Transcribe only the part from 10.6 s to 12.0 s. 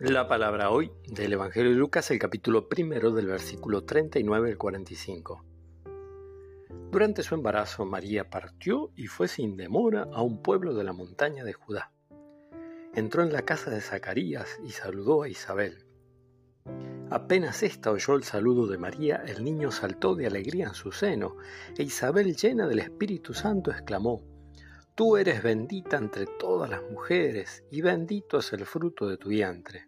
de la montaña de Judá.